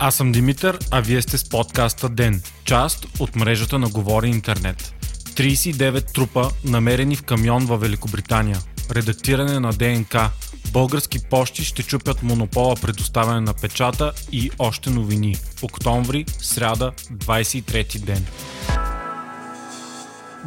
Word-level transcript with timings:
Аз 0.00 0.14
съм 0.14 0.32
Димитър, 0.32 0.78
а 0.90 1.00
вие 1.00 1.22
сте 1.22 1.38
с 1.38 1.48
подкаста 1.48 2.08
ДЕН, 2.08 2.42
част 2.64 3.06
от 3.20 3.36
мрежата 3.36 3.78
на 3.78 3.88
Говори 3.88 4.28
Интернет. 4.28 4.94
39 5.34 6.12
трупа, 6.12 6.50
намерени 6.64 7.16
в 7.16 7.22
камион 7.22 7.66
във 7.66 7.80
Великобритания. 7.80 8.58
Редактиране 8.90 9.60
на 9.60 9.72
ДНК. 9.72 10.30
Български 10.72 11.18
почти 11.30 11.64
ще 11.64 11.82
чупят 11.82 12.22
монопола 12.22 12.76
предоставяне 12.82 13.40
на 13.40 13.54
печата 13.54 14.12
и 14.32 14.50
още 14.58 14.90
новини. 14.90 15.36
Октомври, 15.62 16.24
сряда, 16.28 16.92
23 17.12 17.98
ден. 17.98 18.26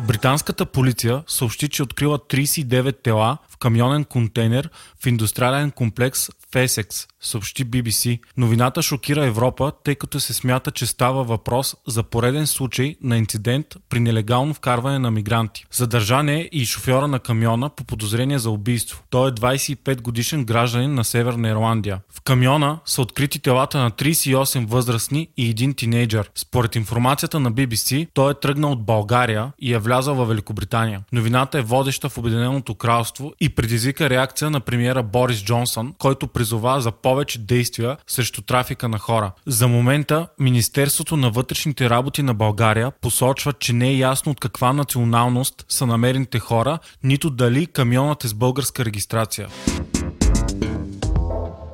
Британската 0.07 0.65
полиция 0.65 1.23
съобщи, 1.27 1.69
че 1.69 1.83
открила 1.83 2.19
39 2.19 3.03
тела 3.03 3.37
в 3.49 3.57
камионен 3.57 4.03
контейнер 4.03 4.69
в 5.03 5.05
индустриален 5.05 5.71
комплекс 5.71 6.27
в 6.27 6.55
Есекс, 6.55 7.07
съобщи 7.21 7.65
BBC. 7.65 8.19
Новината 8.37 8.81
шокира 8.81 9.25
Европа, 9.25 9.71
тъй 9.83 9.95
като 9.95 10.19
се 10.19 10.33
смята, 10.33 10.71
че 10.71 10.85
става 10.85 11.23
въпрос 11.23 11.75
за 11.87 12.03
пореден 12.03 12.47
случай 12.47 12.95
на 13.01 13.17
инцидент 13.17 13.65
при 13.89 13.99
нелегално 13.99 14.53
вкарване 14.53 14.99
на 14.99 15.11
мигранти. 15.11 15.65
Задържан 15.71 16.29
е 16.29 16.49
и 16.51 16.65
шофьора 16.65 17.07
на 17.07 17.19
камиона 17.19 17.69
по 17.69 17.83
подозрение 17.83 18.39
за 18.39 18.49
убийство. 18.49 19.03
Той 19.09 19.29
е 19.29 19.31
25 19.31 20.01
годишен 20.01 20.45
гражданин 20.45 20.93
на 20.93 21.03
Северна 21.03 21.49
Ирландия. 21.49 21.99
В 22.09 22.21
камиона 22.21 22.79
са 22.85 23.01
открити 23.01 23.39
телата 23.39 23.77
на 23.77 23.91
38 23.91 24.67
възрастни 24.67 25.27
и 25.37 25.49
един 25.49 25.73
тинейджър. 25.73 26.31
Според 26.35 26.75
информацията 26.75 27.39
на 27.39 27.51
BBC, 27.53 28.07
той 28.13 28.31
е 28.31 28.39
тръгнал 28.39 28.71
от 28.71 28.85
България 28.85 29.51
и 29.59 29.73
е 29.73 29.79
влязъл 29.79 30.15
в 30.15 30.25
Великобритания. 30.25 31.01
Новината 31.11 31.59
е 31.59 31.61
водеща 31.61 32.09
в 32.09 32.17
Обединеното 32.17 32.75
кралство 32.75 33.33
и 33.39 33.49
предизвика 33.49 34.09
реакция 34.09 34.49
на 34.49 34.59
премиера 34.59 35.03
Борис 35.03 35.43
Джонсън, 35.43 35.93
който 35.97 36.27
призова 36.27 36.81
за 36.81 36.91
повече 37.11 37.39
действия 37.39 37.97
срещу 38.07 38.41
трафика 38.41 38.89
на 38.89 38.97
хора. 38.97 39.31
За 39.47 39.67
момента 39.67 40.27
Министерството 40.39 41.17
на 41.17 41.29
вътрешните 41.29 41.89
работи 41.89 42.23
на 42.23 42.33
България 42.33 42.91
посочва, 43.01 43.53
че 43.53 43.73
не 43.73 43.89
е 43.89 43.97
ясно 43.97 44.31
от 44.31 44.39
каква 44.39 44.73
националност 44.73 45.65
са 45.69 45.85
намерените 45.85 46.39
хора, 46.39 46.79
нито 47.03 47.29
дали 47.29 47.65
камионът 47.65 48.23
е 48.23 48.27
с 48.27 48.33
българска 48.33 48.85
регистрация. 48.85 49.47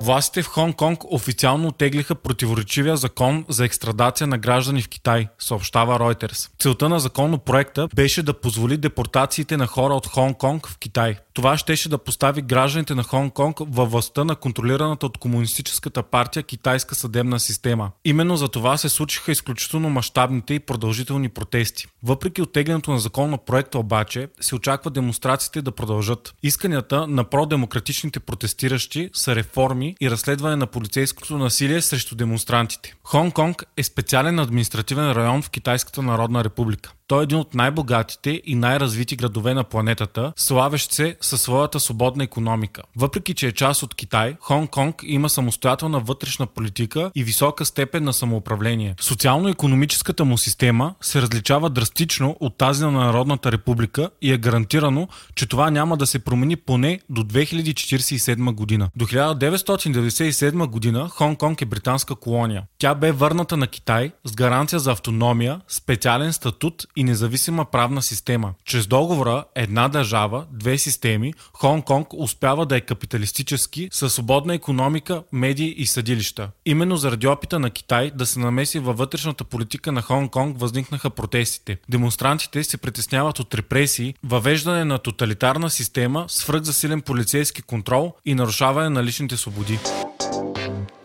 Властите 0.01 0.43
в 0.43 0.47
Хонг-Конг 0.47 0.97
официално 1.09 1.67
отеглиха 1.67 2.15
противоречивия 2.15 2.97
закон 2.97 3.45
за 3.49 3.65
екстрадация 3.65 4.27
на 4.27 4.37
граждани 4.37 4.81
в 4.81 4.89
Китай, 4.89 5.27
съобщава 5.39 5.99
Reuters. 5.99 6.49
Целта 6.59 6.89
на 6.89 6.99
законопроекта 6.99 7.87
беше 7.95 8.23
да 8.23 8.33
позволи 8.33 8.77
депортациите 8.77 9.57
на 9.57 9.67
хора 9.67 9.93
от 9.93 10.07
Хонг-Конг 10.07 10.67
в 10.67 10.77
Китай. 10.77 11.17
Това 11.37 11.57
щеше 11.57 11.89
да 11.89 11.97
постави 11.97 12.41
гражданите 12.41 12.95
на 12.95 13.03
Хонг-Конг 13.03 13.67
във 13.69 13.91
властта 13.91 14.23
на 14.23 14.35
контролираната 14.35 15.05
от 15.05 15.17
комунистическата 15.17 16.03
партия 16.03 16.43
китайска 16.43 16.95
съдебна 16.95 17.39
система. 17.39 17.91
Именно 18.05 18.37
за 18.37 18.47
това 18.47 18.77
се 18.77 18.89
случиха 18.89 19.31
изключително 19.31 19.89
мащабните 19.89 20.53
и 20.53 20.59
продължителни 20.59 21.29
протести. 21.29 21.87
Въпреки 22.03 22.41
оттеглянето 22.41 22.91
на 22.91 22.99
закон 22.99 23.29
на 23.29 23.37
проекта 23.37 23.79
обаче, 23.79 24.27
се 24.41 24.55
очаква 24.55 24.91
демонстрациите 24.91 25.61
да 25.61 25.71
продължат. 25.71 26.33
Исканията 26.43 27.07
на 27.07 27.23
продемократичните 27.23 28.19
протестиращи 28.19 29.09
са 29.13 29.35
реформи 29.35 29.95
и 30.01 30.11
разследване 30.11 30.55
на 30.55 30.67
полицейското 30.67 31.37
насилие 31.37 31.81
срещу 31.81 32.15
демонстрантите. 32.15 32.95
Хонг-Конг 33.05 33.63
е 33.77 33.83
специален 33.83 34.39
административен 34.39 35.11
район 35.11 35.41
в 35.41 35.49
Китайската 35.49 36.01
народна 36.01 36.43
република. 36.43 36.93
Той 37.07 37.19
е 37.19 37.23
един 37.23 37.37
от 37.37 37.53
най-богатите 37.53 38.41
и 38.45 38.55
най-развити 38.55 39.15
градове 39.15 39.53
на 39.53 39.63
планетата, 39.63 40.33
славещ 40.35 40.91
се 40.91 41.15
със 41.21 41.41
своята 41.41 41.79
свободна 41.79 42.23
економика. 42.23 42.81
Въпреки, 42.95 43.33
че 43.33 43.47
е 43.47 43.51
част 43.51 43.83
от 43.83 43.95
Китай, 43.95 44.35
Хонг-Конг 44.41 45.03
има 45.03 45.29
самостоятелна 45.29 45.99
вътрешна 45.99 46.47
политика 46.47 47.11
и 47.15 47.23
висока 47.23 47.65
степен 47.65 48.03
на 48.03 48.13
самоуправление. 48.13 48.95
Социално-економическата 49.01 50.25
му 50.25 50.37
система 50.37 50.95
се 51.01 51.21
различава 51.21 51.69
драстично 51.69 52.37
от 52.39 52.57
тази 52.57 52.83
на 52.83 52.91
Народната 52.91 53.51
република 53.51 54.09
и 54.21 54.33
е 54.33 54.37
гарантирано, 54.37 55.07
че 55.35 55.45
това 55.45 55.71
няма 55.71 55.97
да 55.97 56.07
се 56.07 56.19
промени 56.19 56.55
поне 56.55 56.99
до 57.09 57.23
2047 57.23 58.53
година. 58.53 58.89
До 58.95 59.05
1997 59.05 60.65
година 60.65 61.09
Хонг-Конг 61.09 61.61
е 61.61 61.65
британска 61.65 62.15
колония. 62.15 62.63
Тя 62.77 62.95
бе 62.95 63.11
върната 63.11 63.57
на 63.57 63.67
Китай 63.67 64.11
с 64.25 64.31
гаранция 64.31 64.79
за 64.79 64.91
автономия, 64.91 65.61
специален 65.67 66.33
статут 66.33 66.87
и 66.97 67.03
независима 67.03 67.65
правна 67.65 68.01
система. 68.01 68.53
Чрез 68.65 68.87
договора 68.87 69.43
една 69.55 69.87
държава, 69.87 70.45
две 70.51 70.77
системи, 70.77 71.33
Хонг-Конг 71.53 72.05
успява 72.13 72.65
да 72.65 72.77
е 72.77 72.81
капиталистически, 72.81 73.89
със 73.91 74.13
свободна 74.13 74.55
економика, 74.55 75.23
медии 75.31 75.75
и 75.77 75.85
съдилища. 75.85 76.49
Именно 76.65 76.97
заради 76.97 77.27
опита 77.27 77.59
на 77.59 77.69
Китай 77.69 78.11
да 78.15 78.25
се 78.25 78.39
намеси 78.39 78.79
във 78.79 78.97
вътрешната 78.97 79.43
политика 79.43 79.91
на 79.91 80.01
Хонг-Конг 80.01 80.57
възникнаха 80.57 81.09
протестите. 81.09 81.77
Демонстрантите 81.89 82.63
се 82.63 82.77
притесняват 82.77 83.39
от 83.39 83.55
репресии, 83.55 84.13
въвеждане 84.23 84.85
на 84.85 84.97
тоталитарна 84.97 85.69
система, 85.69 86.25
свръхзасилен 86.27 87.01
полицейски 87.01 87.61
контрол 87.61 88.13
и 88.25 88.35
нарушаване 88.35 88.89
на 88.89 89.03
личните 89.03 89.37
свободи. 89.37 89.79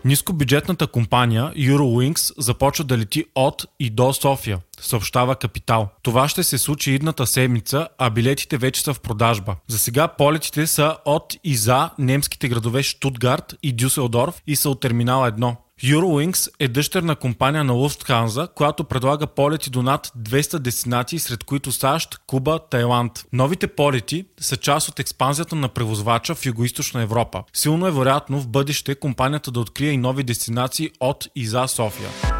Нискобюджетната 0.04 0.86
компания 0.86 1.52
Eurowings 1.56 2.34
започва 2.38 2.84
да 2.84 2.98
лети 2.98 3.24
от 3.34 3.66
и 3.80 3.90
до 3.90 4.12
София, 4.12 4.58
съобщава 4.80 5.36
Капитал. 5.36 5.88
Това 6.02 6.28
ще 6.28 6.42
се 6.42 6.58
случи 6.58 6.92
идната 6.92 7.26
седмица, 7.26 7.88
а 7.98 8.10
билетите 8.10 8.56
вече 8.58 8.82
са 8.82 8.94
в 8.94 9.00
продажба. 9.00 9.56
За 9.68 9.78
сега 9.78 10.08
полетите 10.08 10.66
са 10.66 10.96
от 11.04 11.36
и 11.44 11.56
за 11.56 11.90
немските 11.98 12.48
градове 12.48 12.82
Штутгарт 12.82 13.54
и 13.62 13.72
Дюселдорф 13.72 14.42
и 14.46 14.56
са 14.56 14.70
от 14.70 14.80
терминал 14.80 15.22
1. 15.22 15.56
Eurowings 15.84 16.50
е 16.60 16.68
дъщерна 16.68 17.16
компания 17.16 17.64
на 17.64 17.72
Lufthansa, 17.72 18.54
която 18.54 18.84
предлага 18.84 19.26
полети 19.26 19.70
до 19.70 19.82
над 19.82 20.12
200 20.18 20.58
дестинации, 20.58 21.18
сред 21.18 21.44
които 21.44 21.72
САЩ, 21.72 22.20
Куба, 22.26 22.58
Тайланд. 22.70 23.24
Новите 23.32 23.66
полети 23.66 24.24
са 24.40 24.56
част 24.56 24.88
от 24.88 25.00
експанзията 25.00 25.56
на 25.56 25.68
превозвача 25.68 26.34
в 26.34 26.44
Юго-Источна 26.44 27.02
Европа. 27.02 27.42
Силно 27.52 27.86
е 27.86 27.90
вероятно 27.90 28.40
в 28.40 28.48
бъдеще 28.48 28.94
компанията 28.94 29.50
да 29.50 29.60
открие 29.60 29.90
и 29.90 29.96
нови 29.96 30.22
дестинации 30.22 30.90
от 31.00 31.28
и 31.36 31.46
за 31.46 31.66
София. 31.66 32.31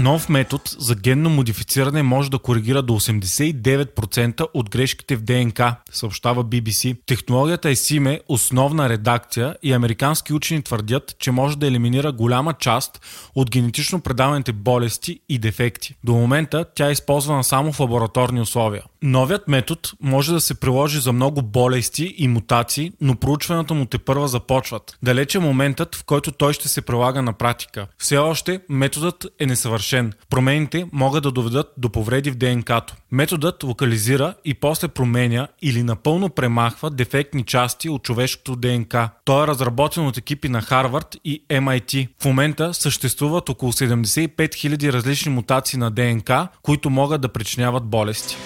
Нов 0.00 0.28
метод 0.28 0.62
за 0.78 0.94
генно 0.94 1.30
модифициране 1.30 2.02
може 2.02 2.30
да 2.30 2.38
коригира 2.38 2.82
до 2.82 2.92
89% 2.92 4.46
от 4.54 4.70
грешките 4.70 5.16
в 5.16 5.22
ДНК, 5.22 5.74
съобщава 5.92 6.44
BBC. 6.44 6.96
Технологията 7.06 7.70
е 7.70 7.74
SIME 7.74 8.20
основна 8.28 8.88
редакция 8.88 9.56
и 9.62 9.72
американски 9.72 10.32
учени 10.32 10.62
твърдят, 10.62 11.16
че 11.18 11.30
може 11.30 11.58
да 11.58 11.66
елиминира 11.66 12.12
голяма 12.12 12.54
част 12.54 13.00
от 13.34 13.50
генетично 13.50 14.00
предаваните 14.00 14.52
болести 14.52 15.20
и 15.28 15.38
дефекти. 15.38 15.94
До 16.04 16.12
момента 16.12 16.64
тя 16.74 16.88
е 16.88 16.92
използвана 16.92 17.44
само 17.44 17.72
в 17.72 17.80
лабораторни 17.80 18.40
условия. 18.40 18.82
Новият 19.02 19.48
метод 19.48 19.80
може 20.02 20.32
да 20.32 20.40
се 20.40 20.54
приложи 20.54 20.98
за 20.98 21.12
много 21.12 21.42
болести 21.42 22.14
и 22.18 22.28
мутации, 22.28 22.92
но 23.00 23.14
проучването 23.14 23.74
му 23.74 23.86
те 23.86 23.98
първа 23.98 24.28
започват. 24.28 24.98
Далеч 25.02 25.34
е 25.34 25.38
моментът, 25.38 25.94
в 25.94 26.04
който 26.04 26.32
той 26.32 26.52
ще 26.52 26.68
се 26.68 26.82
прилага 26.82 27.22
на 27.22 27.32
практика. 27.32 27.86
Все 27.98 28.16
още 28.16 28.60
методът 28.68 29.26
е 29.38 29.46
несъвършен. 29.46 30.12
Промените 30.30 30.86
могат 30.92 31.22
да 31.22 31.30
доведат 31.30 31.72
до 31.76 31.90
повреди 31.90 32.30
в 32.30 32.36
ДНК-то. 32.36 32.94
Методът 33.12 33.62
локализира 33.62 34.34
и 34.44 34.54
после 34.54 34.88
променя 34.88 35.48
или 35.62 35.82
напълно 35.82 36.28
премахва 36.28 36.90
дефектни 36.90 37.44
части 37.44 37.88
от 37.88 38.02
човешкото 38.02 38.56
ДНК. 38.56 39.10
Той 39.24 39.44
е 39.44 39.46
разработен 39.46 40.06
от 40.06 40.16
екипи 40.16 40.48
на 40.48 40.60
Харвард 40.60 41.16
и 41.24 41.42
MIT. 41.50 42.08
В 42.20 42.24
момента 42.24 42.74
съществуват 42.74 43.48
около 43.48 43.72
75 43.72 44.36
000 44.36 44.92
различни 44.92 45.32
мутации 45.32 45.78
на 45.78 45.90
ДНК, 45.90 46.48
които 46.62 46.90
могат 46.90 47.20
да 47.20 47.28
причиняват 47.28 47.84
болести. 47.84 48.36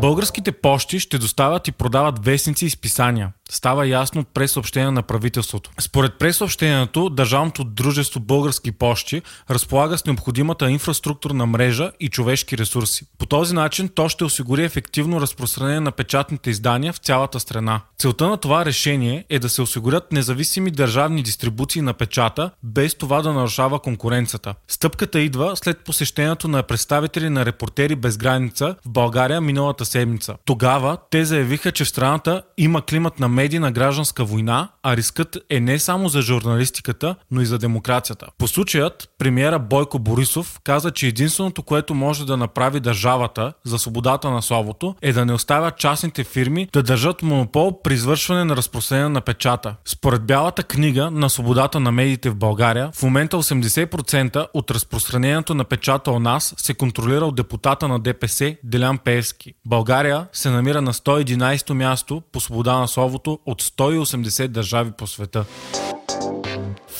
Българските 0.00 0.52
почти 0.52 1.00
ще 1.00 1.18
доставят 1.18 1.68
и 1.68 1.72
продават 1.72 2.24
вестници 2.24 2.66
и 2.66 2.70
списания 2.70 3.32
става 3.50 3.86
ясно 3.86 4.20
от 4.20 4.28
пресъобщение 4.28 4.90
на 4.90 5.02
правителството. 5.02 5.70
Според 5.80 6.14
пресъобщението, 6.14 7.10
Държавното 7.10 7.64
дружество 7.64 8.20
Български 8.20 8.72
почти 8.72 9.22
разполага 9.50 9.98
с 9.98 10.06
необходимата 10.06 10.70
инфраструктурна 10.70 11.46
мрежа 11.46 11.90
и 12.00 12.08
човешки 12.08 12.58
ресурси. 12.58 13.06
По 13.18 13.26
този 13.26 13.54
начин 13.54 13.88
то 13.94 14.08
ще 14.08 14.24
осигури 14.24 14.64
ефективно 14.64 15.20
разпространение 15.20 15.80
на 15.80 15.90
печатните 15.90 16.50
издания 16.50 16.92
в 16.92 16.96
цялата 16.96 17.40
страна. 17.40 17.80
Целта 17.98 18.28
на 18.28 18.36
това 18.36 18.64
решение 18.64 19.24
е 19.28 19.38
да 19.38 19.48
се 19.48 19.62
осигурят 19.62 20.12
независими 20.12 20.70
държавни 20.70 21.22
дистрибуции 21.22 21.82
на 21.82 21.94
печата, 21.94 22.50
без 22.62 22.94
това 22.94 23.22
да 23.22 23.32
нарушава 23.32 23.78
конкуренцията. 23.78 24.54
Стъпката 24.68 25.20
идва 25.20 25.56
след 25.56 25.78
посещението 25.84 26.48
на 26.48 26.62
представители 26.62 27.30
на 27.30 27.46
репортери 27.46 27.96
без 27.96 28.16
граница 28.16 28.76
в 28.86 28.88
България 28.88 29.40
миналата 29.40 29.84
седмица. 29.84 30.36
Тогава 30.44 30.96
те 31.10 31.24
заявиха, 31.24 31.72
че 31.72 31.84
в 31.84 31.88
страната 31.88 32.42
има 32.58 32.82
климат 32.82 33.20
на 33.20 33.28
медийна 33.40 33.72
гражданска 33.72 34.24
война 34.24 34.68
а 34.82 34.96
рискът 34.96 35.38
е 35.50 35.60
не 35.60 35.78
само 35.78 36.08
за 36.08 36.22
журналистиката, 36.22 37.16
но 37.30 37.40
и 37.40 37.46
за 37.46 37.58
демокрацията. 37.58 38.26
По 38.38 38.48
случаят, 38.48 39.08
премиера 39.18 39.58
Бойко 39.58 39.98
Борисов 39.98 40.60
каза, 40.64 40.90
че 40.90 41.06
единственото, 41.06 41.62
което 41.62 41.94
може 41.94 42.26
да 42.26 42.36
направи 42.36 42.80
държавата 42.80 43.52
за 43.64 43.78
свободата 43.78 44.30
на 44.30 44.42
словото 44.42 44.94
е 45.02 45.12
да 45.12 45.26
не 45.26 45.32
оставя 45.32 45.70
частните 45.70 46.24
фирми 46.24 46.68
да 46.72 46.82
държат 46.82 47.22
монопол 47.22 47.82
при 47.82 47.94
извършване 47.94 48.44
на 48.44 48.56
разпространение 48.56 49.08
на 49.08 49.20
печата. 49.20 49.76
Според 49.84 50.22
бялата 50.22 50.62
книга 50.62 51.10
на 51.10 51.30
свободата 51.30 51.80
на 51.80 51.92
медиите 51.92 52.30
в 52.30 52.36
България, 52.36 52.90
в 52.94 53.02
момента 53.02 53.36
80% 53.36 54.46
от 54.54 54.70
разпространението 54.70 55.54
на 55.54 55.64
печата 55.64 56.10
у 56.10 56.18
нас 56.18 56.54
се 56.56 56.74
контролира 56.74 57.24
от 57.24 57.36
депутата 57.36 57.88
на 57.88 57.98
ДПС 57.98 58.56
Делян 58.64 58.98
Пеевски. 58.98 59.54
България 59.66 60.26
се 60.32 60.50
намира 60.50 60.82
на 60.82 60.92
111 60.92 61.72
място 61.72 62.22
по 62.32 62.40
свобода 62.40 62.78
на 62.78 62.88
словото 62.88 63.29
от 63.46 63.62
180 63.62 64.48
държави 64.48 64.90
по 64.98 65.06
света. 65.06 65.44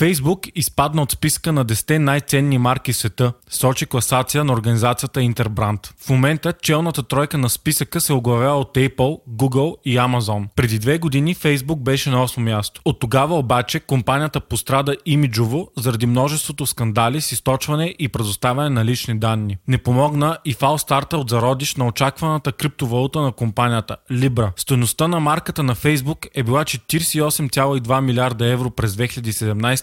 Фейсбук 0.00 0.40
изпадна 0.54 1.02
от 1.02 1.10
списка 1.10 1.52
на 1.52 1.66
10 1.66 1.98
най-ценни 1.98 2.58
марки 2.58 2.92
в 2.92 2.96
света, 2.96 3.32
сочи 3.50 3.86
класация 3.86 4.44
на 4.44 4.52
организацията 4.52 5.20
Interbrand. 5.20 5.92
В 6.04 6.10
момента 6.10 6.52
челната 6.52 7.02
тройка 7.02 7.38
на 7.38 7.48
списъка 7.48 8.00
се 8.00 8.12
оглавява 8.12 8.58
от 8.58 8.74
Apple, 8.76 9.18
Google 9.30 9.76
и 9.84 9.98
Amazon. 9.98 10.46
Преди 10.56 10.78
две 10.78 10.98
години 10.98 11.34
Фейсбук 11.34 11.80
беше 11.80 12.10
на 12.10 12.28
8 12.28 12.38
място. 12.38 12.80
От 12.84 13.00
тогава 13.00 13.38
обаче 13.38 13.80
компанията 13.80 14.40
пострада 14.40 14.96
имиджово 15.06 15.68
заради 15.76 16.06
множеството 16.06 16.66
скандали 16.66 17.20
с 17.20 17.32
източване 17.32 17.94
и 17.98 18.08
предоставяне 18.08 18.70
на 18.70 18.84
лични 18.84 19.18
данни. 19.18 19.56
Не 19.68 19.78
помогна 19.78 20.38
и 20.44 20.52
фал 20.52 20.78
старта 20.78 21.18
от 21.18 21.30
зародиш 21.30 21.76
на 21.76 21.86
очакваната 21.86 22.52
криптовалута 22.52 23.20
на 23.20 23.32
компанията 23.32 23.96
Libra. 24.10 24.52
Стоеността 24.56 25.08
на 25.08 25.20
марката 25.20 25.62
на 25.62 25.74
Фейсбук 25.74 26.26
е 26.34 26.42
била 26.42 26.64
48,2 26.64 28.00
милиарда 28.00 28.46
евро 28.46 28.70
през 28.70 28.96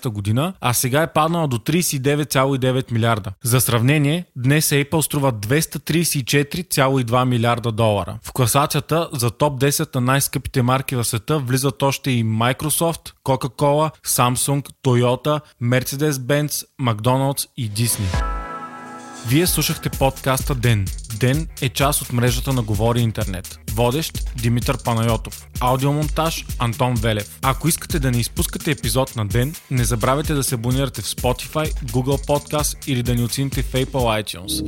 2017 0.07 0.13
година, 0.13 0.53
а 0.61 0.73
сега 0.73 1.01
е 1.01 1.13
паднала 1.13 1.47
до 1.47 1.57
39,9 1.57 2.91
милиарда. 2.91 3.31
За 3.43 3.61
сравнение, 3.61 4.25
днес 4.35 4.69
Apple 4.69 5.01
струва 5.01 5.33
234,2 5.33 7.25
милиарда 7.25 7.71
долара. 7.71 8.19
В 8.23 8.33
класацията 8.33 9.09
за 9.13 9.31
топ 9.31 9.61
10 9.61 9.95
на 9.95 10.01
най-скъпите 10.01 10.61
марки 10.61 10.95
в 10.95 11.03
света 11.03 11.39
влизат 11.39 11.83
още 11.83 12.11
и 12.11 12.25
Microsoft, 12.25 13.13
Coca-Cola, 13.25 13.91
Samsung, 14.07 14.67
Toyota, 14.85 15.39
Mercedes-Benz, 15.63 16.65
McDonald's 16.81 17.47
и 17.57 17.71
Disney. 17.71 18.36
Вие 19.29 19.47
слушахте 19.47 19.89
подкаста 19.89 20.55
Ден. 20.55 20.85
Ден 21.19 21.47
е 21.61 21.69
част 21.69 22.01
от 22.01 22.13
мрежата 22.13 22.53
на 22.53 22.61
Говори 22.61 22.99
Интернет. 22.99 23.59
Водещ 23.71 24.35
Димитър 24.35 24.83
Панайотов. 24.83 25.47
Аудиомонтаж 25.59 26.45
Антон 26.59 26.95
Велев. 26.95 27.39
Ако 27.41 27.67
искате 27.67 27.99
да 27.99 28.11
не 28.11 28.19
изпускате 28.19 28.71
епизод 28.71 29.15
на 29.15 29.27
ден, 29.27 29.55
не 29.71 29.83
забравяйте 29.83 30.33
да 30.33 30.43
се 30.43 30.55
абонирате 30.55 31.01
в 31.01 31.05
Spotify, 31.05 31.73
Google 31.73 32.27
Podcast 32.27 32.87
или 32.87 33.03
да 33.03 33.15
ни 33.15 33.23
оцените 33.23 33.61
в 33.61 33.73
Apple 33.73 34.23
iTunes. 34.23 34.63